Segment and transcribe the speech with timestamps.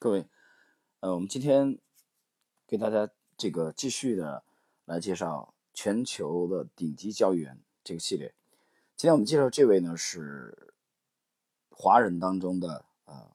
[0.00, 0.28] 各位，
[1.00, 1.76] 呃，我们今天
[2.68, 4.44] 给大家这个继续的
[4.84, 8.32] 来介绍全球的顶级交易员这个系列。
[8.94, 10.72] 今天我们介绍这位呢是
[11.70, 13.32] 华人当中的呃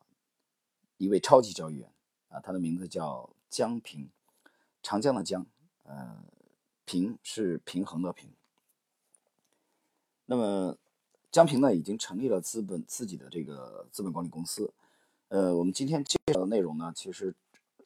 [0.95, 1.91] 一位超级交易员
[2.29, 4.09] 啊，他的名字叫江平，
[4.81, 5.45] 长江的江，
[5.83, 6.23] 呃，
[6.85, 8.31] 平是平衡的平。
[10.27, 10.77] 那么
[11.29, 14.73] 江平呢已经成立了资本自己的这个资本管理公司。
[15.29, 17.33] 呃，我们今天介绍的内容呢，其实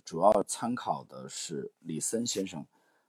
[0.04, 2.66] 主要参考的是李森先生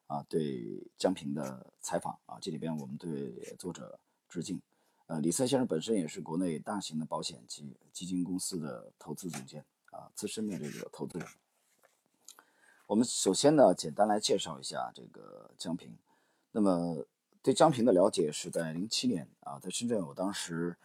[0.06, 3.98] 啊对江平的采访啊，这里边我们对作者
[4.28, 4.60] 致敬。
[5.06, 11.26] 呃，李森先生本身也是国内大型的保险及基金公司的投资总监啊，资深的这个投资人。
[12.86, 15.98] 我们首先呢，简单来介绍一下这个江平。
[16.52, 17.04] 那么
[17.42, 20.76] 对江平的了解是在零七年啊，在深圳，我当时。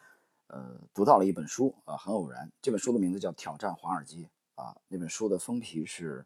[0.53, 2.51] 呃，读到了一本书啊，很偶然。
[2.61, 4.29] 这本书的名字叫《挑战华尔街》
[4.61, 4.77] 啊。
[4.87, 6.23] 那本书的封皮是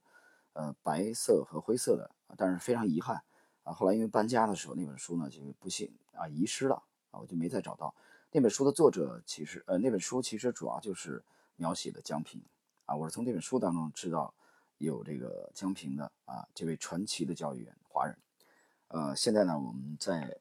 [0.52, 3.24] 呃白色和灰色的，但是非常遗憾
[3.64, 3.72] 啊。
[3.72, 6.76] 后来因为搬家的时候，那本书呢就不幸啊遗失了
[7.12, 7.96] 啊，我就没再找到。
[8.30, 11.24] 那本书的作者其实呃，那本书其实主要就是
[11.56, 12.44] 描写的江平
[12.84, 12.94] 啊。
[12.94, 14.34] 我是从这本书当中知道
[14.78, 18.18] 有这个江平的啊这位传奇的教育员华人。
[18.90, 20.38] 呃，现在呢我们在。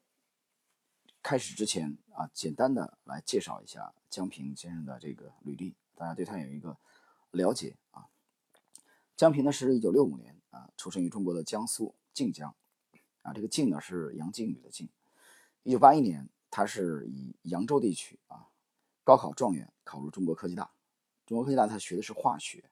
[1.27, 6.79] 开始之前啊，简单的来介绍一下江平先生的这个履历，大家对他有一个
[7.33, 8.07] 了解啊。
[9.17, 12.55] 江平呢是一九六五年啊出生于中国的江苏靖江
[13.23, 14.89] 啊，这个靖呢是杨靖宇的靖。
[15.65, 18.47] 一九八一年，他是以扬州地区啊
[19.03, 20.71] 高考状元考入中国科技大。
[21.27, 22.71] 中国科技大他学的是化学。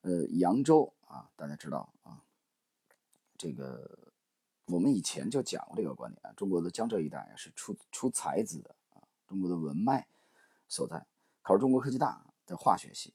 [0.00, 2.20] 呃，扬州啊，大家知道啊，
[3.36, 4.07] 这个。
[4.68, 10.06] 我们以前就讲过这个观点啊，中国的江浙一带是出出才子的啊，中国的文脉
[10.68, 11.06] 所在。
[11.40, 13.14] 考入中国科技大的化学系，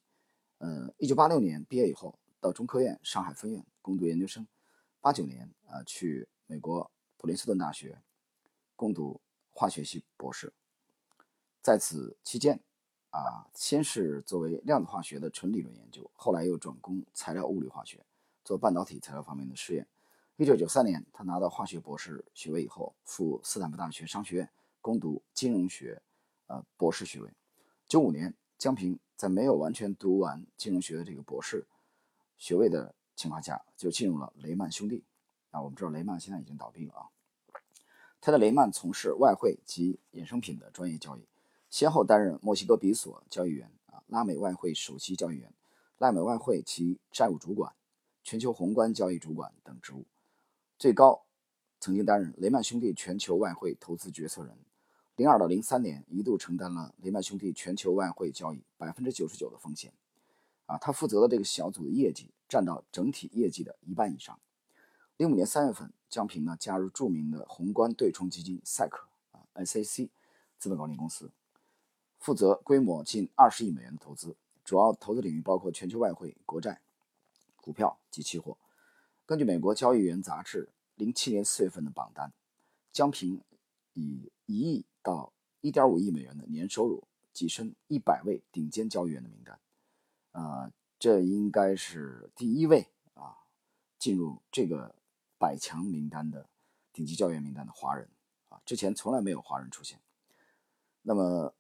[0.58, 4.48] 呃，一九八六年毕业以后，到中科院上海分院攻读研究生。
[5.00, 8.02] 八九年啊，去美国普林斯顿大学
[8.75, 9.22] 攻读
[9.52, 10.52] 化学系博士。
[11.62, 12.59] 在此期间
[13.12, 18.03] 啊，先是作为量子化学的纯理论研究，后来又转攻材料物理化学，
[18.44, 19.88] 做半导体材料方面的试验。
[20.38, 24.50] 一九九三年，他拿到化学博士学位以后，赴斯坦福大学商学院
[24.82, 26.02] 攻读金融学，
[26.48, 27.30] 呃，博士学位。
[27.88, 31.68] 九五年，江平在没有完全读完金融学的这个博士
[32.36, 35.04] 学位的情况下，就进入了雷曼兄弟。
[35.52, 37.06] 啊，我们知道雷曼现在已经倒闭了啊。
[38.20, 41.28] 他在雷曼从事外汇及衍生品的专业交易，
[41.70, 45.54] 先后担任墨西哥比索交易员、啊拉美外汇首席交易员、
[46.00, 47.72] 拉美外汇及债务主管、
[48.24, 50.06] 全球宏观交易主管等职务。
[50.78, 51.23] 最高
[51.79, 54.57] 曾经担任雷曼兄弟全球外汇投资决策人，
[55.16, 59.94] 零二到零三年一度承担了雷曼兄弟全球外汇交易百分之九十九的风险，
[60.66, 64.39] 啊，他负责的这个小组的业绩占到整体业绩的一半以上。
[65.17, 70.09] 零五年三月份，江平呢加入著名的宏观对冲基金赛克啊 SAC
[70.57, 71.31] 资本管理公司，
[72.19, 74.35] 负责规模近二十亿美元的投资，
[74.66, 76.81] 主要投资领域包括全球外汇、国债、
[77.57, 78.57] 股票及期货。
[79.34, 82.32] 根据美国交易员杂志零七年四月份的榜单，
[82.92, 83.42] 江平
[83.96, 89.60] 以一亿到一点五亿美元的年收入跻身一百位顶尖交易员的名单。
[90.34, 92.86] 啊，这应该是第一位
[93.16, 93.36] 啊
[93.98, 94.94] 进入这个
[95.40, 96.48] 百强名单的
[96.92, 98.08] 顶级交易员名单的华人
[98.50, 100.00] 啊，之前从来没有华人出现。
[101.02, 101.56] 那么，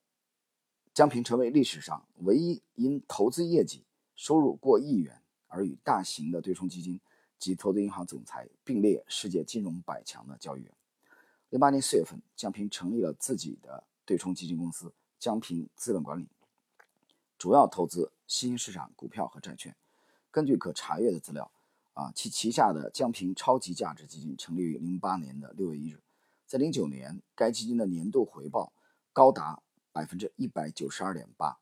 [0.93, 7.01] 江平成为历史上唯一因投资业绩收入过亿元而与大型的对冲基金。
[7.39, 10.71] 及投资银行总裁并列世界金融百强的交易员。
[11.49, 16.27] 零八年四月份，江平成立了自己的对冲基金公司江平资本管理，
[17.37, 19.75] 主要投资新兴市场股票和债券。
[20.31, 21.51] 根据可查阅的资料，
[21.93, 26.01] 啊，其旗下的江平超级价值基金成立于零八年的六月一日，
[26.47, 28.73] 在零九年，该基金的年度回报
[29.11, 29.61] 高达
[29.91, 31.59] 百分之一百九十二点八。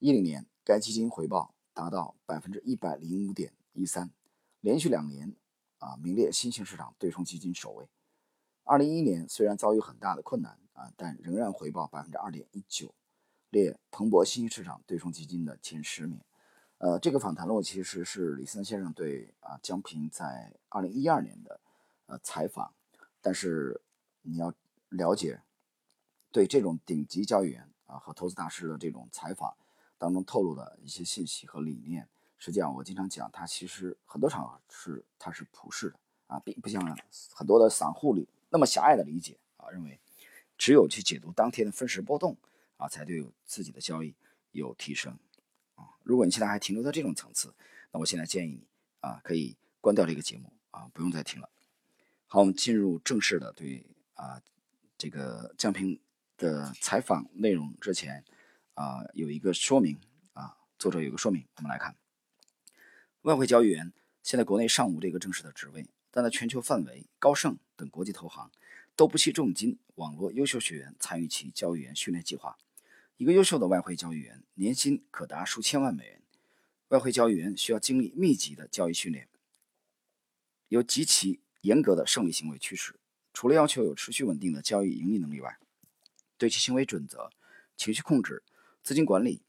[0.00, 4.10] 一零年，该基金回报达到百分之一百零五点一三。
[4.60, 5.34] 连续两年，
[5.78, 7.88] 啊，名列新兴市场对冲基金首位。
[8.64, 12.94] 二零一一年虽然遭遇很大的困难啊，但仍然回报百分之二点一九，
[13.50, 16.20] 列彭博新兴市场对冲基金的前十名。
[16.78, 21.60] 呃，这个访谈录其实是李森先生对啊江平在二零一二年的
[22.06, 22.74] 呃采访。
[23.20, 23.80] 但是
[24.22, 24.52] 你要
[24.90, 25.42] 了解，
[26.30, 29.56] 对这种顶级交易员啊和投资大师的这种采访
[29.96, 32.08] 当中透露的一些信息和理念。
[32.38, 35.98] 实际上，我经常讲，它其实很多场合是它是普世的
[36.28, 36.80] 啊，并不像
[37.34, 40.00] 很多的散户里那么狭隘的理解啊，认为
[40.56, 42.36] 只有去解读当天的分时波动
[42.76, 44.14] 啊，才对自己的交易
[44.52, 45.18] 有提升。
[45.74, 45.84] 啊。
[46.02, 47.52] 如果你现在还停留在这种层次，
[47.90, 48.66] 那我现在建议你
[49.00, 51.50] 啊，可以关掉这个节目啊，不用再听了。
[52.26, 54.40] 好，我们进入正式的对啊
[54.96, 56.00] 这个江平
[56.36, 58.24] 的采访内容之前
[58.74, 59.98] 啊，有一个说明
[60.34, 61.96] 啊，作者有个说明，我们来看，
[63.22, 63.92] 外汇交易员
[64.22, 68.50] 现在国内尚无这个正式的职位，但在全球范围，高盛等国际投行
[68.94, 72.56] 都不惜重金网络优秀学员参与其交易员训练计划。
[73.16, 76.22] 一个优秀的外汇交易员年薪可达数千万美元。
[76.88, 79.28] 外汇交易员需要经历密集的交易训练，
[80.68, 82.94] 有极其严格的胜利行为趋势。
[83.34, 85.58] 除了要求有持续稳定的交易盈利能力外，
[86.38, 87.30] 对其行为准则、
[87.76, 88.42] 情绪控制、
[88.82, 89.42] 资金管理、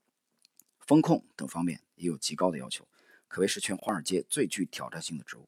[0.80, 2.86] 风控等方面也有极高的要求，
[3.30, 5.48] 可谓是全华尔街最具挑战性的职务。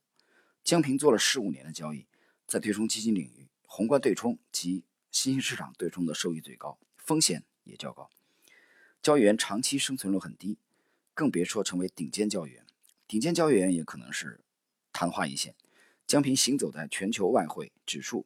[0.63, 2.07] 江平做了十五年的交易，
[2.47, 7.43] 在对冲基金领域，宏观对冲及新兴市场对冲的收益最高，风险。
[7.63, 8.09] 也较高，
[9.03, 10.57] 交易员长期生存率很低，
[11.13, 12.65] 更别说成为顶尖交易员。
[13.07, 14.41] 顶尖交易员也可能是
[14.91, 15.53] 昙花一现。
[16.07, 18.25] 江平行走在全球外汇、指数、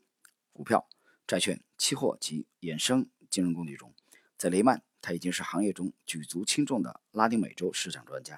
[0.54, 0.88] 股票、
[1.28, 3.94] 债券、期货及衍生金融工具中。
[4.38, 8.38] 在雷曼，他已经是行业中举足轻重的拉丁美洲市场专家；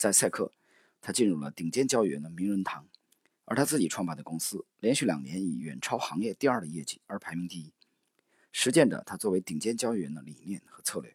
[0.00, 0.50] 在赛克，
[1.02, 2.88] 他进入了顶尖交易员的名人堂。
[3.44, 7.70] 而他自己创办的公司，连续两年以远超行业第二的业绩而排名第一。
[8.50, 11.14] 实践着他作为顶尖交易员的理念和策略，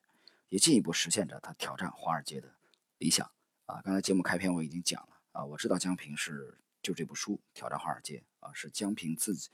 [0.49, 2.53] 也进一步实现着他挑战华尔街的
[2.99, 3.27] 理想
[3.65, 3.81] 啊！
[3.81, 9.49] 刚才节目开篇我已经讲了啊，我知道江平是就这部书《挑战华尔街》啊，是江平自己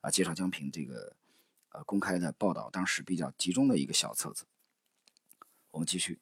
[0.00, 1.14] 啊介绍江平这个
[1.68, 4.44] 呃公开的报道，当时比较集中的一个小册子。
[5.70, 6.18] 我们继续，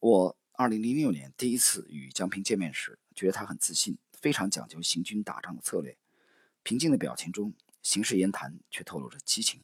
[0.00, 5.96] 我二零零六年第一次与江平见面时，觉得他很自信，非常讲究行军打仗的策略，
[6.62, 9.62] 平静的表情中，行事言谈却透露着激情。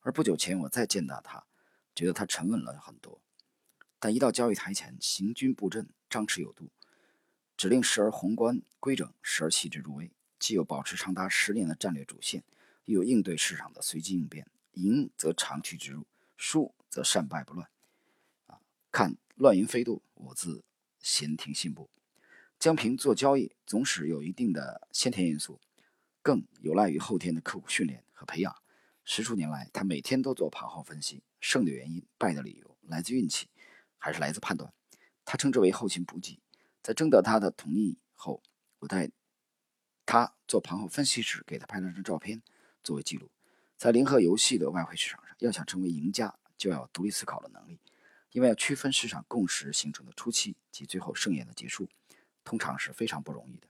[0.00, 1.44] 而不久前，我再见到他，
[1.94, 3.20] 觉得他沉稳了很多。
[3.98, 6.70] 但一到交易台前，行军布阵，张弛有度，
[7.54, 12.42] 指令时而宏观规整，时而细致入微，既有保持长达十年的战略主线，
[12.86, 14.46] 又有应对市场的随机应变。
[14.72, 16.06] 赢则长驱直入，
[16.38, 17.68] 输则善败不乱。
[18.46, 18.60] 啊，
[18.90, 20.62] 看乱云飞渡，我自
[21.00, 21.88] 闲庭信步。
[22.58, 25.58] 江平做交易总是有一定的先天因素，
[26.20, 28.54] 更有赖于后天的刻苦训练和培养。
[29.02, 33.48] 十数年来，他每天都做盘后分析，胜的原因、败的理由来自运气，
[33.96, 34.70] 还是来自判断？
[35.24, 36.38] 他称之为后勤补给。
[36.82, 38.42] 在征得他的同意后，
[38.80, 39.10] 我在
[40.04, 42.42] 他做盘后分析时给他拍了张照片
[42.82, 43.30] 作为记录。
[43.78, 47.80] 在零和游戏的外汇市场上，要想成为赢家，就要独立思考的能力，
[48.32, 51.88] 因为要区分市场共识形成的初期及最后盛宴的结束，
[52.44, 53.66] 通常是非常不容易的。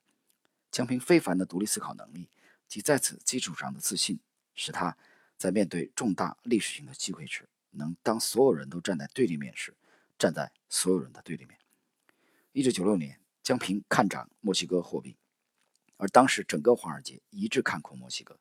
[0.71, 2.29] 江平非凡的独立思考能力
[2.69, 4.21] 及在此基础上的自信，
[4.55, 4.97] 使他。
[5.41, 9.75] 在面对重大历史性的机会时，能当所有人都站在对立面时，
[10.19, 11.59] 站在所有人的对立面。
[12.53, 15.17] 一九九六年，江平看涨墨西哥货币，
[15.97, 18.39] 而当时整个华尔街一致看空墨西哥。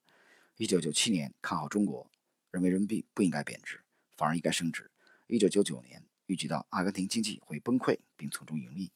[0.58, 2.12] 一九九七年，看好中国，
[2.52, 3.80] 认为人民币不应该贬值，
[4.18, 4.92] 反而应该升值。
[5.28, 8.92] 一九九九年，预计到阿根廷经济会崩溃并从中盈利，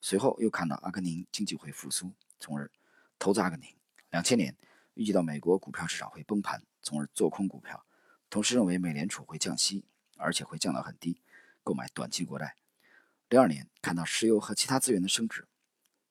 [0.00, 2.70] 随后又看到阿根廷经济会复苏，从而
[3.18, 3.74] 投资阿根廷。
[4.10, 4.56] 两千年，
[4.94, 6.62] 预计到美国股票市场会崩盘。
[6.80, 7.84] 从而做空股票，
[8.30, 9.84] 同时认为美联储会降息，
[10.16, 11.20] 而且会降到很低，
[11.64, 12.54] 购买短期国债。
[13.28, 15.48] 零二年看到石油和其他资源的升值，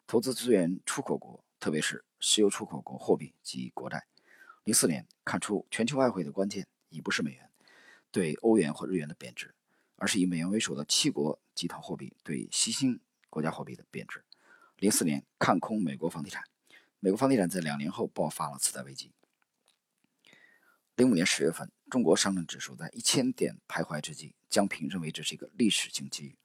[0.05, 4.05] 投资资源出口国，特别是石油出口国货币及国债。
[4.65, 7.49] 零四年看出全球外汇的关键已不是美元
[8.11, 9.55] 对欧元或日元的贬值，
[9.95, 12.99] 而是以美元为首的七国集团货币对新兴
[13.29, 14.23] 国家货币的贬值。
[14.77, 16.43] 零四年看空美国房地产，
[16.99, 19.11] 美国房地产在两年后爆发了次贷危机。
[20.95, 26.37] 零五年十月份，中国上证指数在一千点徘徊之际，江平认为这是一个历史性机遇，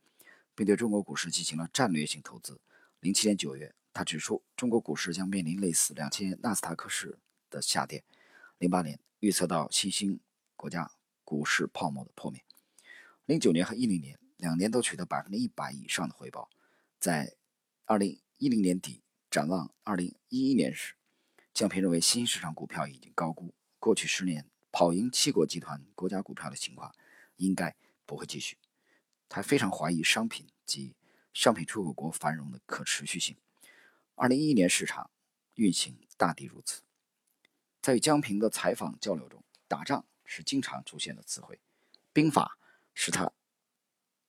[0.54, 2.60] 并对中国股市进行了战略性投资。
[3.00, 8.04] 零七年九月，他指出中国股市将面临类似两千年纳斯达克市的下跌。
[8.58, 10.20] 零八年，预测到新兴
[10.56, 10.90] 国家
[11.24, 12.44] 股市泡沫的破灭。
[13.30, 16.50] 零九年和一零年两年都取得百分之一百以上的回报。
[16.98, 17.36] 在
[17.84, 20.96] 二零一零年底展望二零一一年时，
[21.54, 23.54] 江平认为新兴市场股票已经高估。
[23.78, 26.92] 过去十年跑赢七国集团国家股票的情况，
[27.36, 28.58] 应该不会继续。
[29.28, 30.96] 他非常怀疑商品及
[31.32, 33.36] 商品出口国繁荣的可持续性。
[34.16, 35.08] 二零一一年市场
[35.54, 36.82] 运行大抵如此。
[37.80, 41.60] 在与江平的采访交流中，打仗是经常出现的词汇，
[42.12, 42.58] 兵法
[42.94, 43.32] 是他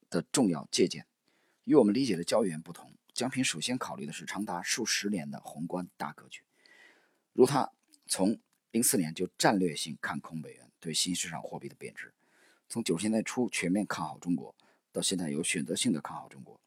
[0.09, 1.05] 的重要借鉴。
[1.63, 6.43] 与我们理解的交易员不同，江平首先考虑的是长达数十年的宏观大格局，
[7.33, 7.71] 如他
[8.07, 8.39] 从。
[8.73, 12.13] 零四年就战略性看空美元对新市场货币的贬值，
[12.69, 14.55] 从九十年代初全面看好中国，
[14.93, 16.57] 到现在有选择性的看好中国，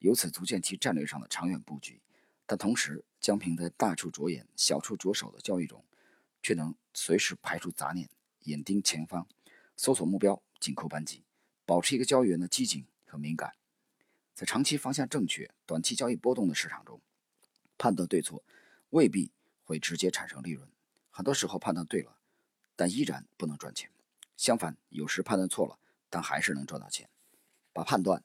[0.00, 2.02] 由此足见其战略上的长远布局。
[2.44, 5.82] 但同时，江平在大处着眼、小处着手的交易中，
[6.42, 8.06] 却能随时排除杂念，
[8.40, 9.26] 眼盯前方，
[9.78, 11.24] 搜索目标，紧扣扳机，
[11.66, 13.54] 保持一个交易员的机警和敏感。
[14.32, 17.02] 在长期方向正确、短期交易波动的市场中，
[17.76, 18.42] 判断对错
[18.90, 19.30] 未必
[19.62, 20.66] 会直接产生利润。
[21.10, 22.16] 很多时候判断对了，
[22.74, 23.90] 但依然不能赚钱。
[24.36, 27.10] 相反，有时判断错了，但还是能赚到钱。
[27.72, 28.24] 把判断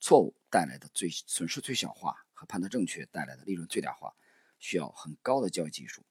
[0.00, 2.24] 错误带来的最损失最小化。
[2.40, 4.14] 和判断正确带来的利润最大化，
[4.58, 6.06] 需要很高的交易技术。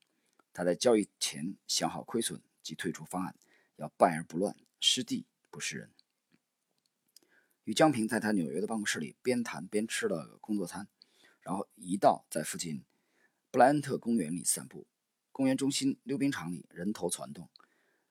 [0.53, 3.35] 他在交易前想好亏损及退出方案，
[3.77, 5.89] 要败而不乱，失地不失人。
[7.69, 10.87] 与江平在他纽约的办公室里边谈边吃了工作餐，
[11.41, 12.83] 然后一道在附近
[13.51, 14.87] 布莱恩特公园里散步。
[15.31, 17.47] 公园中心溜冰场里人头攒动，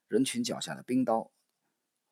[0.06, 1.32] 人群脚下的冰刀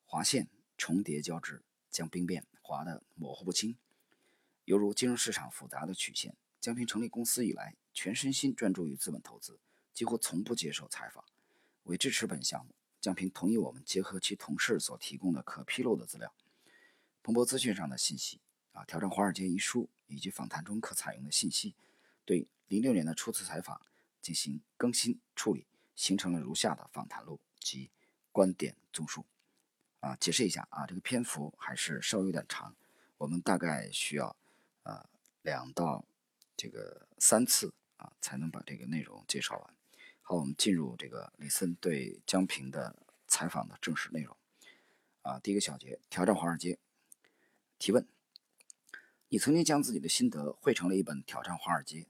[0.03, 3.77] 划线重叠交织，将冰面划得模糊不清。
[4.65, 6.35] 犹如金融市场复杂的曲线。
[6.59, 9.57] 江平成立公司以来，全身心专注于资本投资，
[9.93, 11.23] 几乎从不接受采访。
[11.83, 16.35] 为支持本项目，江平同意我们结合其同事所提供的可披露的资料、
[17.27, 18.39] 彭博资讯上的信息、
[18.71, 21.75] 啊，挑战华尔街一书以及访谈中可采用的信息，
[22.23, 23.81] 对零六年的初次采访
[24.21, 27.89] 进行更新处理，形成了如下的访谈录及
[28.31, 29.25] 观点综述。
[29.99, 32.73] 啊，解释一下啊，这个篇幅还是稍微有点长，
[33.17, 34.33] 我们大概需要。
[34.83, 35.09] 啊，
[35.41, 36.05] 两到
[36.55, 39.73] 这个三次啊，才能把这个内容介绍完。
[40.21, 42.95] 好，我们进入这个李森对江平的
[43.27, 44.33] 采访的正式内容。
[45.23, 46.79] 啊，第一个小节，挑战华尔街。
[47.79, 48.07] 提问：
[49.29, 52.01] 你曾经将自己的心得汇成了一本《挑战华尔街》。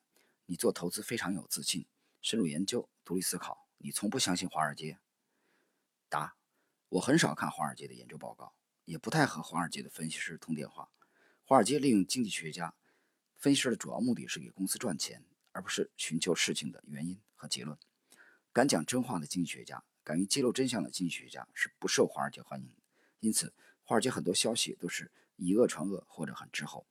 [0.45, 1.85] 你做投资非常有自信，
[2.21, 3.67] 深入研究，独立思考。
[3.79, 4.97] 你从不相信华尔街。
[6.07, 6.37] 答：
[6.87, 8.55] 我很少看华尔街的研究报告，
[8.85, 10.89] 也不太和华尔街的分析师通电话。
[11.43, 12.73] 华尔街利用经济学家、
[13.35, 17.77] 分析师的主要目的是给公司赚钱，而不是寻求事情的原因和结论。
[18.53, 22.81] 敢讲真话的经济学家，敢于揭露真相的经济学家是不受华尔街欢迎的。
[23.19, 26.85] 因此，华尔街很多消息都是以讹传讹或者很滞后。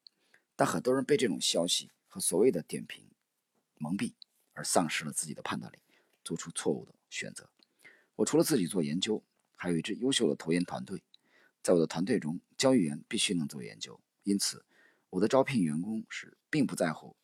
[0.57, 3.05] 但很多人被这种消息和所谓的点评
[3.77, 4.15] 蒙蔽，
[4.55, 5.79] 而丧失了自己的判断力，
[6.25, 7.51] 做出错误的选择。
[8.15, 9.23] 我除了自己做研究，
[9.55, 11.03] 还有一支优秀的投研团队。
[11.63, 14.01] 在我的团队中，交易员必须能做研究。
[14.23, 14.65] 因此，
[15.11, 17.17] 我的招聘员工是并不在乎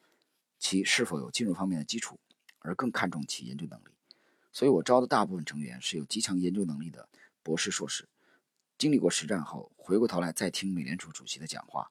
[0.59, 2.21] 其是否有金融方面的基础，
[2.59, 3.95] 而更看重其研究能力。
[4.53, 7.09] 所以，我招的大部分成员是有极强研究能力的
[7.43, 8.09] 博士、硕士，
[8.83, 11.89] 经历过实战后，回过头来再听美联储主席的讲话、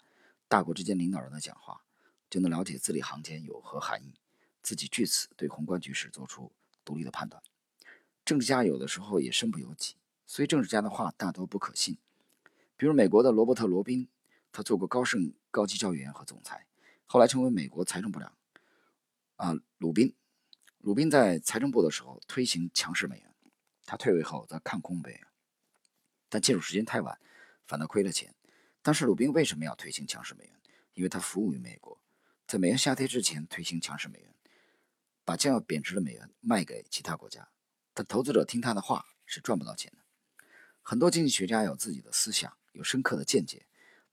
[0.50, 1.86] 大国之间领导人的讲话，
[2.30, 4.20] 就能了解字里行间有何含义，
[4.62, 6.52] 自己据此对宏观局势做出
[6.84, 7.42] 独立的判断。
[8.26, 9.96] 政治家有的时候也身不由己，
[10.28, 11.98] 所以政治家的话大多不可信。
[12.76, 14.10] 比如美国的罗伯特·罗宾。
[14.52, 16.68] 他做过高盛高级交易员和总裁，
[17.06, 18.34] 后来成为美国财政部长。
[19.38, 20.14] 啊，鲁宾，
[20.80, 23.34] 鲁宾在财政部的时候推行强势美元，
[23.86, 25.22] 他退位后则看空美元，
[26.32, 27.20] 但介入时间太晚，
[27.68, 28.34] 反倒亏了钱。
[28.82, 30.54] 当时鲁宾为什么要推行强势美元？
[30.94, 32.02] 因为他服务于美国，
[32.48, 34.34] 在美元下跌之前推行强势美元，
[35.26, 37.50] 把将要贬值的美元卖给其他国家。
[37.94, 39.98] 但投资者听他的话是赚不到钱的。
[40.82, 43.66] 很多经济学家有自己的思想，有深刻的见解。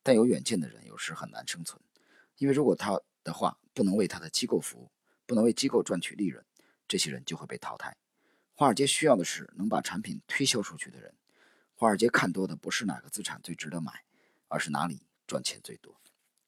[0.02, 1.80] 但有远见的人有时很难生存，
[2.38, 4.90] 因为如果他的话不能为他的机构服务，
[5.24, 6.44] 不能为机构赚取利润，
[6.88, 7.96] 这些人就会被淘汰。
[8.54, 11.14] 华尔街需要的是能把产品推销出去的人。
[11.78, 14.04] 华尔街看多的不是哪个资产最值得买，
[14.48, 15.96] 而是哪里赚钱最多。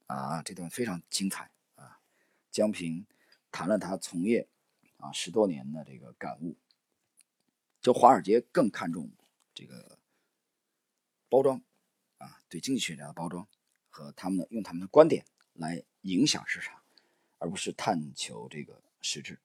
[0.06, 2.00] 啊，这段非常精彩啊！
[2.50, 3.06] 江平
[3.52, 4.48] 谈了他从业
[4.96, 6.58] 啊十多年的这个感悟。
[7.80, 9.08] 就华尔街更看重
[9.54, 10.00] 这个
[11.28, 11.62] 包装。
[12.18, 13.46] 啊，对经济学家的包装
[13.88, 16.82] 和他们的用他们的观点来影响市场，
[17.38, 19.38] 而不是探求这个实质。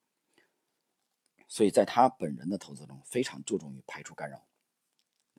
[1.47, 4.47] 所以在他本人的投资中，非常注重于排除干扰，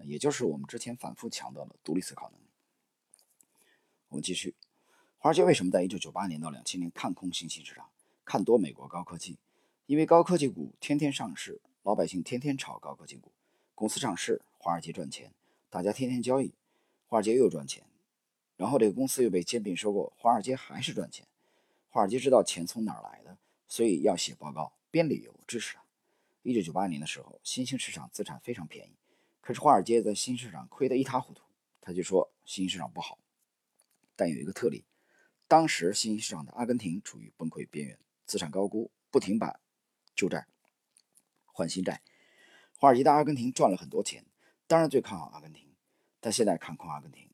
[0.04, 2.44] 也就是我们之前反复强调的独立思考能力。
[4.08, 4.54] 我们继续，
[5.18, 7.88] 华尔街为什么在1998年到2000年看空新兴市场，
[8.24, 9.38] 看多美国高科技？
[9.86, 13.32] 因为高科技股天天上市，老百姓天天炒高科技股，
[13.74, 15.32] 公司上市，华尔街赚钱，
[15.70, 16.52] 大家天天交易。
[17.08, 17.84] 华尔街又赚钱，
[18.56, 21.24] 然后这个公司又被兼并收购，华尔街还是赚钱。
[21.88, 23.38] 华尔街知道钱从哪儿来的，
[23.68, 25.84] 所以要写报告编理由支持它。
[26.42, 28.92] 一九九八年的时候，新兴市场资产非常便宜，
[29.46, 31.40] 可是华尔街在新兴市场亏得一塌糊涂，
[31.80, 33.16] 他就说新兴市场不好。
[34.16, 34.84] 但有一个特例，
[35.46, 39.60] 当时新兴市场的阿根廷处于崩溃边缘，资产高估，不停把
[40.16, 40.48] 旧债
[41.44, 42.02] 换新债。
[42.76, 44.26] 华尔街的阿根廷赚了很多钱，
[44.66, 45.76] 当然最看好阿根廷。
[46.18, 47.30] 但现在看空阿根廷，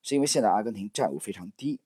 [0.00, 1.82] 是因为现在阿根廷债务非常低，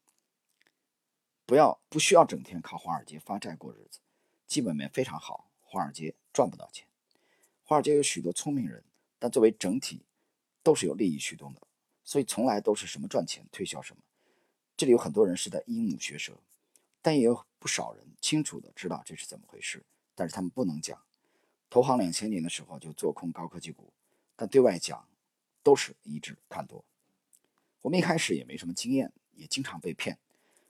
[1.44, 3.98] 不要不需要整天靠华尔街发债过日子，
[4.46, 6.86] 基本面非常好，华尔街赚不到钱。
[7.64, 8.84] 华尔街有许多聪明人，
[9.18, 10.02] 但作为整体
[10.62, 11.60] 都是有利益驱动的，
[12.04, 14.02] 所以从来都是什么赚钱推销什么。
[14.76, 16.38] 这里有很多人是在鹦鹉学舌，
[17.02, 19.84] 但也有不少人清楚的知道这是怎么回事，
[20.14, 21.02] 但是他们不能讲。
[21.70, 23.92] 投行两千年的时候就做空高科技股，
[24.36, 25.06] 但对外讲
[25.62, 26.84] 都是一致看多。
[27.82, 30.18] 我们一开始也没什么经验，也经常被骗。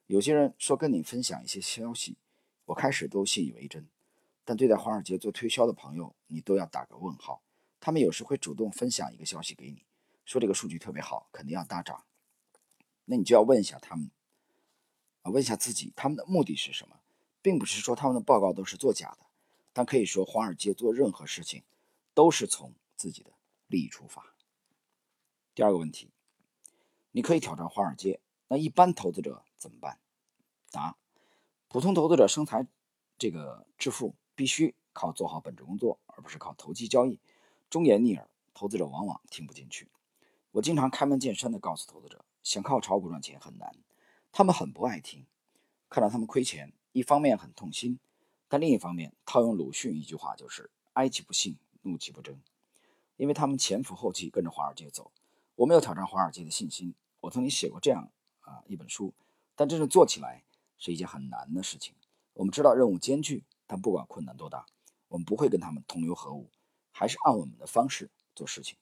[0.07, 2.17] 有些人说跟你分享一些消息，
[2.65, 3.87] 我开始都信以为真。
[4.45, 7.43] 但对待华尔街做推销的朋友，你都要打个问号。
[7.81, 9.85] 他们有时会主动分享一个消息给你，
[10.25, 12.05] 说这个数据特别好，肯定要大涨。
[13.05, 14.11] 那你就要问一下他们，
[15.23, 17.01] 啊，问一下自己，他们的目的是什么？
[17.41, 19.27] 并不是说他们的报告都是作假的，
[19.73, 21.63] 但可以说华尔街做任何事情
[22.15, 23.33] 都是从自己的
[23.67, 24.35] 利益出发。
[25.55, 26.11] 第二个问题，
[27.13, 29.99] 你可以挑战华尔街，那一般投资者怎么办？
[30.71, 30.97] 答：
[31.69, 32.67] 普通投资者生财
[33.19, 34.15] 这个致富。
[34.39, 37.19] 必须靠做好本职工作，而不是靠投机交易。
[37.71, 39.89] 忠言逆耳，投资者往往听不进去。
[40.53, 43.77] 我经常开门见山地告诉投资者，想靠炒股赚钱很难。
[44.33, 45.27] 他们很不爱听，
[45.91, 47.99] 看到他们亏钱，一方面很痛心，
[48.49, 52.41] 但另一方面套用鲁迅一句话就是“哀其不幸，怒其不争”。
[53.17, 55.13] 因为他们前赴后继跟着华尔街走。
[55.57, 56.95] 我没有挑战华尔街的信心。
[57.21, 58.11] 我曾经写过这样
[58.41, 59.13] 啊一本书，
[59.55, 60.45] 但真正做起来
[60.79, 61.95] 是一件很难的事情。
[62.33, 63.45] 我们知道任务艰巨。
[63.71, 64.65] 但不管困难多大，
[65.09, 66.49] 我们不会跟他们同流合污，
[66.99, 68.77] 还是按我们的方式做事情。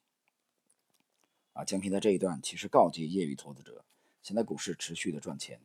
[1.52, 3.85] 啊，江平在这一段其实告诫业余投资者，
[4.23, 5.61] 现在股市持续的赚钱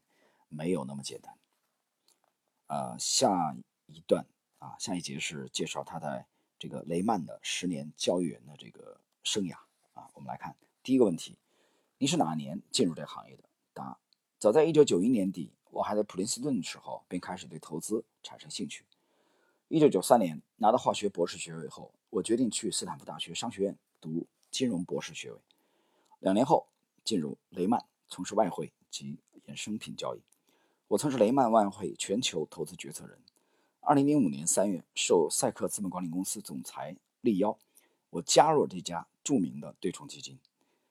[0.49, 1.33] 没有那么简单。
[2.67, 3.55] 啊，下
[3.85, 4.25] 一段
[4.59, 6.25] 啊，下一节是介绍他在
[6.59, 9.55] 这个雷曼的十年交易员的这个生涯。
[9.93, 10.53] 啊，我们来看
[10.83, 11.37] 第一个问题：
[11.99, 13.43] 你是哪年进入这行业的？
[13.73, 13.97] 答：
[14.39, 18.83] 早在一九九一年底，我还在普林斯顿的时候，便开始对投资产生兴趣。
[19.73, 25.39] 一九九三年拿到化学博士学位后，我决定去斯坦福大学商学院读金融博士学位。
[26.19, 26.67] 两年后
[27.05, 30.19] 进入雷曼从事外汇及衍生品交易。
[30.89, 33.17] 我曾是雷曼外汇全球投资决策人。
[33.79, 37.57] 二零零五年三月，受赛克资本管理公司总裁力邀，
[38.09, 40.37] 我加入这家著名的对冲基金。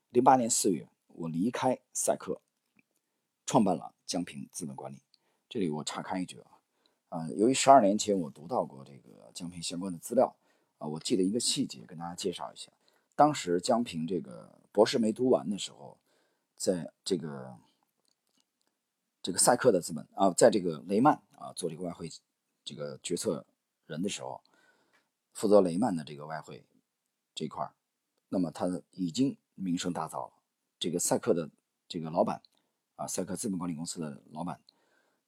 [0.09, 2.40] 零八年四月，我离开赛克，
[3.45, 5.03] 创办了江平资本管理。
[5.51, 6.60] 这里我插开一句啊。
[7.11, 10.35] 啊，由于十二年前我读到过这个江平相关的资料，
[10.79, 12.70] 啊，我记得一个细节跟大家介绍一下。
[13.16, 15.99] 当时江平这个博士没读完的时候，
[16.57, 17.59] 在这个
[19.20, 22.09] 这个赛克的资本啊，在这个雷曼啊做这个外汇
[22.64, 23.44] 这个决策
[23.87, 24.40] 人的时候，
[25.33, 26.64] 负责雷曼的这个外汇
[27.35, 27.75] 这块儿，
[28.29, 30.33] 那么他已经名声大噪了。
[30.79, 31.51] 这个赛克的
[31.88, 32.40] 这个老板
[32.94, 34.61] 啊，赛克资本管理公司的老板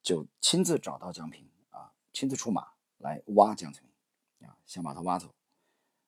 [0.01, 1.45] 就亲自找到江平。
[2.13, 2.67] 亲自出马
[2.99, 5.33] 来挖江泽民啊，想把他挖走，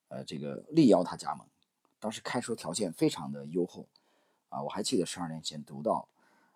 [0.08, 1.46] 呃，这个力邀他加盟，
[2.00, 3.90] 当时开出条件非常的优厚
[4.50, 6.08] 啊，我还记得十二年前读到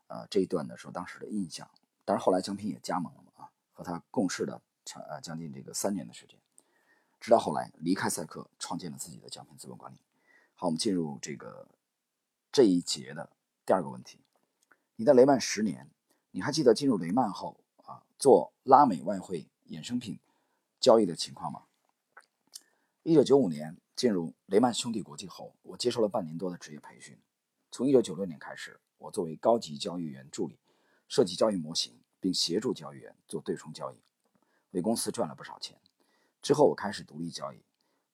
[0.07, 1.69] 呃这一段的时候，当时的印象。
[2.05, 6.39] 但是后来江平也加盟了嘛啊，和他共事的长呃将近这个三年的时间，
[7.19, 9.97] 直到后来离开赛克，创建了自己的江平资本管理。
[10.55, 11.67] 好，我们进入这个
[12.51, 13.29] 这一节的
[13.65, 14.19] 第二个问题，
[14.95, 15.89] 你在雷曼十年，
[16.31, 17.59] 你还记得进入雷曼后？
[18.19, 20.19] 做拉美外汇衍生品
[20.77, 21.63] 交易的情况吗？
[23.03, 27.17] 一九九五年进入雷曼兄弟国际后，我接受了半年多的职业培训。
[27.71, 30.60] 从一九九六年开始，我作为高级交易员助理，
[31.08, 33.95] 设计交易模型，并协助交易员做对冲交易，
[34.71, 35.79] 为公司赚了不少钱。
[36.41, 37.63] 之后，我开始独立交易。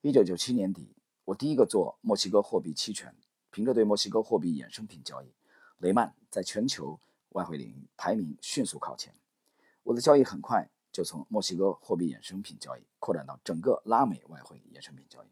[0.01, 3.15] 一九九七年底，我第一个做墨西哥货币期权，
[3.49, 5.33] 凭着对墨西哥货币衍生品交易，
[5.79, 9.15] 雷曼在全球外汇领域排名迅速靠前。
[9.85, 15.27] 我的交易很快就从墨西哥货币衍生品交易扩展到整个拉美外汇衍生品交易。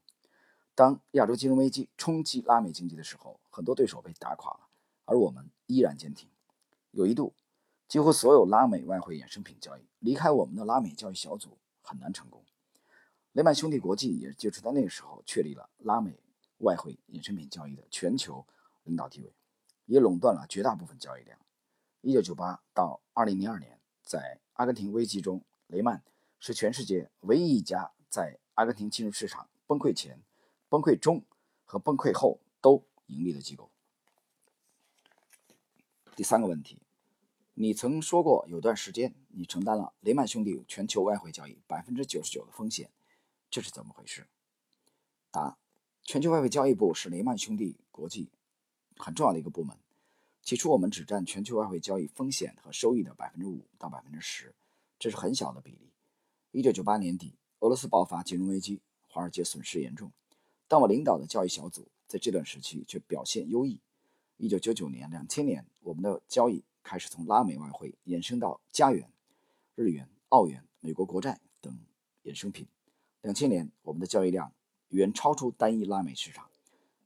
[0.75, 4.67] 当亚洲金融危机冲击拉美经济的时候，很多对手被打垮了，
[5.05, 6.29] 而我们依然坚挺。
[6.91, 7.33] 有一度，
[7.87, 12.43] 几乎所有拉美外汇衍生品交易离开我们的拉美交易小组很难成功。
[13.31, 16.19] 雷曼兄弟国际也就是在那个时候确立了拉美
[16.59, 18.45] 外汇衍生品交易的全球
[18.83, 19.33] 领导地位，
[19.87, 21.39] 也垄断了绝大部分交易量。
[22.01, 26.03] 一九九八到二零零二年，在阿根廷危机中，雷曼
[26.39, 30.21] 是全世界唯一一家在阿根廷金融市场崩溃前、
[30.69, 31.23] 崩溃中
[31.65, 33.71] 和崩溃后都盈利的机构。
[36.15, 36.79] 第三个问题，
[37.55, 42.91] 你曾说过有段时间你承担了雷曼兄弟全球外汇交易百分之九十九的风险，
[43.49, 44.27] 这是怎么回事？
[45.31, 45.57] 答：
[46.03, 48.29] 全球外汇交易部是雷曼兄弟国际
[48.97, 49.75] 很重要的一个部门，
[50.43, 54.53] 起初我们只占全球外汇交易风险和收益的百分之五到百分之十，
[54.99, 55.89] 这是很小的比例。
[56.51, 60.12] 一九九八年底，俄罗斯爆发金融危机，华尔街损失严重，
[60.67, 63.79] 但我领导的交易小组在这段时期却表现优异。
[64.36, 69.10] 一九九九年、两千年，我们的交易开始从拉美外汇衍生到加元、
[69.75, 71.73] 日元、澳元、美国国债等
[72.25, 72.67] 衍生品。
[73.21, 74.51] 两千年，我们的交易量
[74.89, 76.49] 远超出单一拉美市场。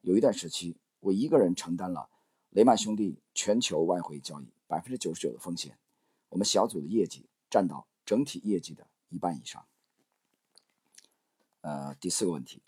[0.01, 2.09] 有一段时期，我一个人承担了
[2.57, 5.77] 雷曼兄弟全球外汇交易百分之九十九的风险。
[6.29, 8.87] 我们小组的业绩占到整体业绩的。
[9.09, 9.63] 一半以上。
[11.61, 12.63] 呃，第四个问题，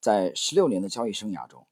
[0.00, 1.68] 在十六年的交易生涯中，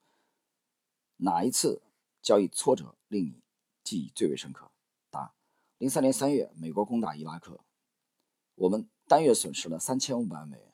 [1.17, 1.83] 哪一次
[2.23, 3.43] 交易挫折令你
[3.83, 4.71] 记忆最为深刻？
[5.11, 5.35] 答：
[5.79, 7.59] 零三年三月，美国攻打伊拉克，
[8.55, 10.73] 我们单月损失了三千五百万美元，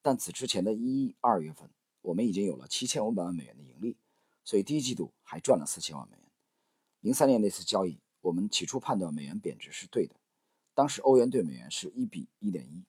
[0.00, 1.68] 但此之前的一二月份，
[2.02, 3.96] 我们已经有了七千五百万美元的盈利，
[4.44, 6.30] 所以第一季度还赚了四千万美元。
[7.00, 10.14] 零三年那次交易，我们起初判断美元贬值是对的。
[10.74, 12.84] 当时欧元对美元是一比一点一，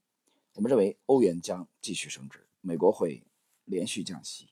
[0.54, 3.24] 我们认为欧元将继续升值，美国会
[3.64, 4.50] 连续降息。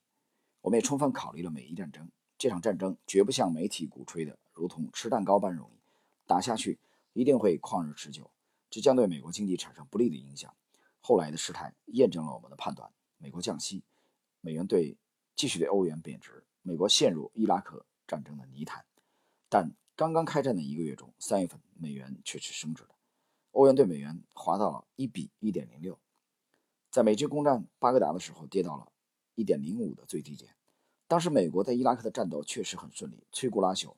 [0.62, 5.80] 我们也充分考虑了美伊战争，这场战争绝不像媒体鼓吹的如同吃蛋糕般容易，
[6.26, 6.80] 打下去
[7.14, 8.32] 一定会旷日持久，
[8.70, 10.54] 这将对美国经济产生不利的影响。
[11.00, 13.84] 后来的事态验证了我们的判断：美国降息，
[14.40, 14.98] 美元对
[15.36, 18.84] 继续对欧元贬值，美国陷入伊拉克战争的泥潭。
[19.50, 22.96] 但刚刚开战的一个月中，三月份美元却是升值的。
[23.52, 26.00] 欧元对美元滑到了一比一点零六，
[26.90, 28.92] 在美军攻占巴格达的时候跌到了
[29.36, 30.56] 一点零五的最低点。
[31.08, 33.94] 当时美国在伊拉克的战斗确实很顺利，摧枯拉朽，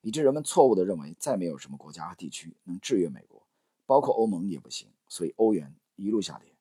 [0.00, 3.46] 以致人们错误地认为再没有什么国家和地区能制约美国，
[3.84, 4.88] 包括欧盟也不行。
[5.08, 6.56] 所以欧元一路下跌。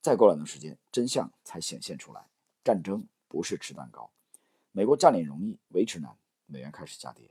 [0.00, 2.30] 再过两段时间，真相才显现出来：
[2.64, 4.10] 战争不是吃蛋糕，
[4.76, 7.30] 美国占领容易，维持难，美元开始下跌。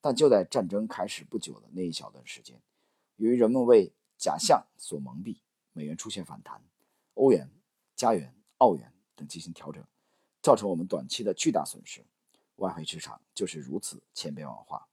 [0.00, 2.60] 但就在战争开始不久的那一小段时间。
[3.14, 5.38] 由于人们为假象所蒙蔽，
[5.72, 6.60] 美元出现反弹，
[7.14, 7.48] 欧元、
[7.94, 9.86] 加元、澳元等进行调整，
[10.42, 12.04] 造成我们短期的巨大损失。
[12.56, 14.88] 外汇市场就是如此千变万化。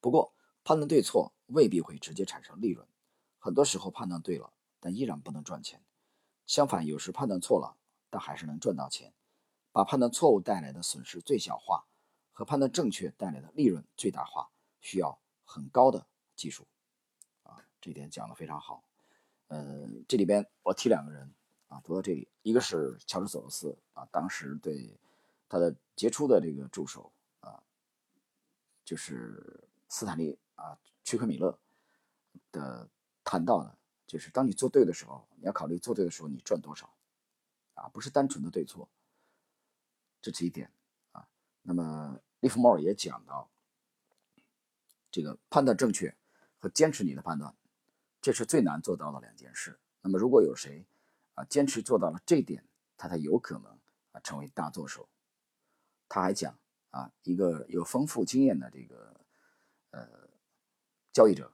[0.00, 2.86] 不过，判断对错未必会直接产生利润，
[3.40, 5.82] 很多时候判断对了，但依然不能赚钱。
[6.46, 7.76] 相反，有时判断错了，
[8.08, 9.12] 但还是能赚到钱。
[9.76, 11.84] 把判断错误带来的损失最小化，
[12.32, 14.48] 和判断正确带来的利润最大化，
[14.80, 16.66] 需要很高的技术。
[17.42, 18.82] 啊这点讲的非常好，
[19.48, 21.30] 呃，这里边我提两个人
[21.68, 24.98] 啊，读到这里，一个是乔治索罗斯啊，当时对
[25.46, 27.62] 他的杰出的这个助手啊，
[28.82, 31.58] 就是斯坦利啊，屈克米勒
[32.50, 32.88] 的
[33.22, 36.90] 谈到的，就是当你做对的时候，你要考虑做对的时候你赚多少
[37.74, 38.88] 啊，不是单纯的对错，
[40.30, 40.68] 这是一点
[41.12, 41.28] 啊。
[41.62, 43.48] 那么利弗莫尔也讲到，
[45.10, 46.16] 这个判断正确
[46.58, 47.54] 和坚持你的判断。
[48.20, 49.78] 这是最难做到的两件事。
[50.00, 50.84] 那么，如果有谁
[51.34, 53.78] 啊坚持做到了这点，他才有可能
[54.10, 55.08] 啊成为大作手。
[56.08, 56.58] 他还讲
[56.90, 59.20] 啊，一个有丰富经验的这个
[59.90, 60.28] 呃
[61.12, 61.52] 交易者，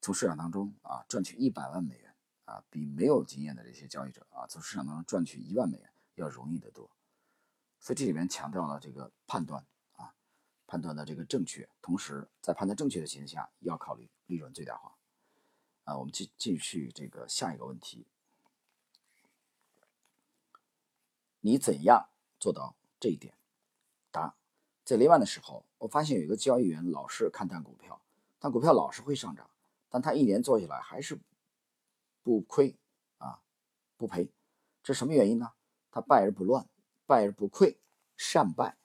[0.00, 2.14] 从市场当中啊赚取一百万美元
[2.44, 6.88] 啊，比没有经验的这些交易者啊从市场当中赚取一万美元要容易得多。
[7.78, 10.14] 所以这里面强调了这个判断啊，
[10.66, 14.96] 判断的这个正确，同时在判断正确的情况下，要考虑利润最大化。
[15.84, 18.08] 啊，我们继继续这个下一个问题，
[21.40, 22.08] 你怎样
[22.40, 23.34] 做到这一点？
[24.10, 24.34] 答：
[24.84, 28.00] 在雷曼的时候，我发现有一个交易员老是看淡股票，
[28.40, 29.48] 但股票老是会上涨，
[29.88, 31.20] 但他一年做下来还是
[32.24, 32.76] 不亏
[33.18, 33.38] 啊，
[33.96, 34.28] 不赔，
[34.82, 35.52] 这什么原因呢？
[35.92, 36.68] 他败而不乱，
[37.06, 37.76] 败而不溃，
[38.16, 38.76] 善败。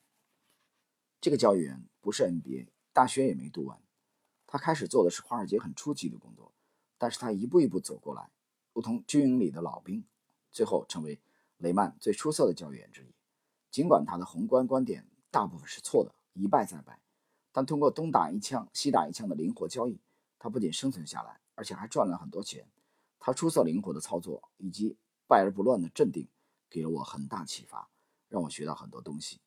[1.19, 3.81] 这个交易员不是 MBA，大学也没读完，
[4.45, 6.53] 他开始做的是华尔街很初级的工作。
[6.97, 8.29] 但是他一步一步走过来，
[8.73, 10.05] 如同军营里的老兵，
[10.51, 11.19] 最后成为
[11.57, 13.11] 雷曼最出色的交易员之一。
[13.71, 16.99] 尽管他的宏观观点大部分是错的，一败再败，
[17.51, 19.99] 但通过东打一枪西打一枪的灵活交易，
[20.37, 22.67] 他不仅生存下来，而且还赚了很多钱。
[23.19, 24.95] 他出色灵活的操作以及
[25.27, 26.27] 败而不乱的镇定，
[26.69, 27.89] 给了我很大启发，
[28.31, 29.41] 让我学到很多东西。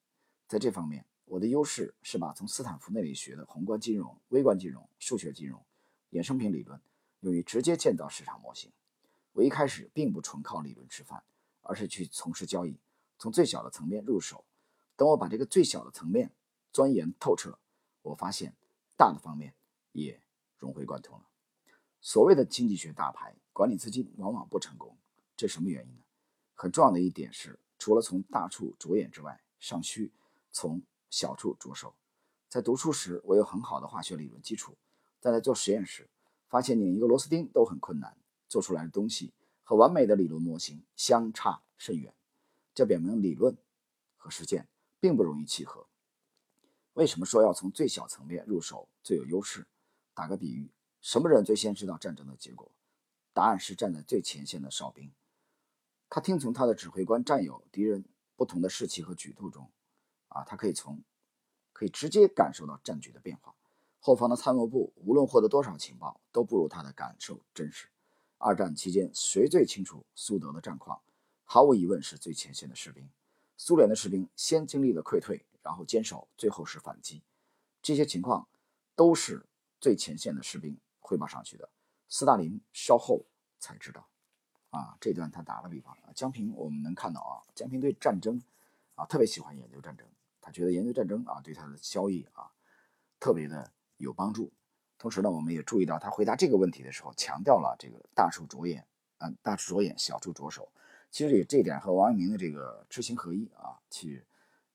[0.47, 5.65] 在这方面，我的优势是把从斯坦福那里学的宏观金融、微观金融、数学金融、
[6.11, 6.79] 衍生品理论。
[7.21, 8.71] 用于直接建造市场模型。
[9.33, 11.25] 我一开始并不纯靠理论吃饭，
[11.63, 12.79] 而是去从事交易，
[13.19, 14.45] 从最小的层面入手。
[14.95, 16.31] 等我把这个最小的层面
[16.71, 17.59] 钻研透彻，
[18.03, 18.55] 我发现
[18.95, 19.55] 大的方面
[19.93, 20.21] 也
[20.59, 21.25] 融会贯通了。
[22.03, 24.95] 所谓的经济学大牌管理资金往往不成功，
[25.35, 26.03] 这什么原因呢？
[26.53, 30.11] 很重要的一点是，除了从大处着眼之外，尚需
[30.51, 31.95] 从小处着手。
[32.49, 34.75] 在读书时，我有很好的化学理论基础，
[35.21, 36.09] 但在做实验时，
[36.49, 38.17] 发现拧一个螺丝钉都很困难，
[38.49, 42.15] 做出来的东西和完美的理论模型相差甚远。
[42.75, 43.55] 这表明理论
[44.17, 44.67] 和实践
[44.99, 45.87] 并不容易契合。
[46.95, 49.67] 为什么说要从最小层面入手最有优势？
[50.15, 52.73] 打个比喻，什么人最先知道战争的结果？
[53.35, 55.13] 答案是站在最前线的哨兵。
[56.15, 58.05] 他听从他的指挥官战友敌人
[58.37, 59.69] 不同的士气和举动中，
[60.29, 61.03] 啊，他可以从
[61.73, 63.53] 可以直接感受到战局的变化。
[63.99, 67.89] 后方的参谋部无论获得多少情报，都不如他的感受真实。
[68.39, 71.03] 二战期间，谁最清楚苏德的战况？
[71.43, 73.11] 毫无疑问是最前线的士兵。
[73.57, 75.45] 苏联的士兵先经历了溃退。
[75.65, 77.25] 然后坚守，最后是反击，
[77.83, 78.47] 这些情况
[78.95, 79.45] 都是
[79.81, 81.69] 最前线的士兵汇报上去的。
[82.09, 83.25] 斯大林稍后
[83.59, 84.07] 才知道，
[84.75, 85.97] 啊，这段他打了比方。
[86.15, 88.43] 江平我们能看到啊，江平对战争
[88.95, 90.07] 啊特别喜欢研究战争，
[90.41, 92.51] 他觉得研究战争啊对他的交易啊
[93.21, 94.53] 特别的有帮助。
[94.99, 98.87] 同时呢，我们也注意到他回答这个问题的时候强调了这个大处着眼，
[99.19, 100.71] 嗯，大处着眼，小处着手。
[101.11, 104.27] 其实也这点和王阳明的这个知行合一啊，其实。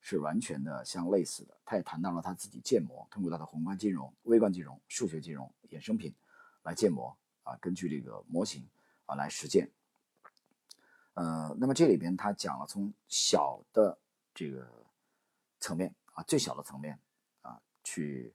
[0.01, 1.53] 是完全的相类似的。
[1.65, 6.15] 他也谈到了他自己建模，通过他的宏观金融、微观金融、数学金融衍生品
[6.63, 8.65] 来建模啊，根据这个模型
[9.05, 9.69] 啊来实践。
[11.19, 13.99] 呃，那么这里边他讲了从小的
[14.33, 14.65] 这个
[15.59, 16.97] 层面啊，最小的层面
[17.41, 18.33] 啊，去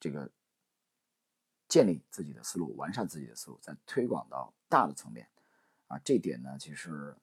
[0.00, 0.30] 这个
[1.68, 5.28] 建立自己的思路，完善自己的思路，再推广到大的层面
[5.86, 6.00] 啊。
[6.02, 7.14] 这点呢，其实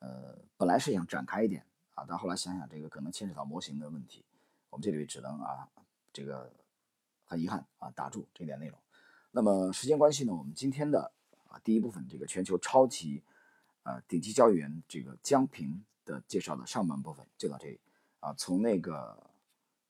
[0.00, 1.64] 呃本来是想展开一点。
[1.94, 4.24] 啊，但后来想想，这个可能牵扯到模型的问题，
[4.70, 5.68] 我们这里只能啊，
[6.12, 6.52] 这个
[7.24, 8.76] 很遗憾啊，打住这点内容。
[9.30, 11.12] 那么时间关系呢，我们今天的
[11.46, 13.22] 啊第一部分这个全球超级
[13.88, 17.80] 呃顶级交易员这个江平的介绍的上半部分就到这里
[18.20, 18.34] 啊。
[18.34, 19.30] 从那个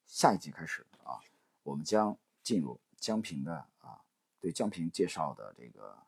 [0.07, 1.19] 下一集开始啊，
[1.65, 4.01] 我们将进入江平的啊
[4.39, 5.99] 对江平介绍的这个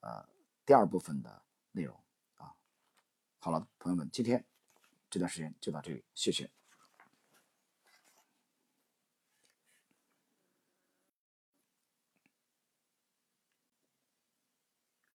[0.00, 0.28] 呃
[0.66, 1.40] 第二部分的
[1.70, 1.96] 内容
[2.34, 2.52] 啊。
[3.38, 4.44] 好了，朋友们，今天。
[5.12, 6.48] 这段时间就到这里，谢谢。